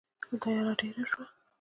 [0.41, 1.25] تیاره ډېره شوه.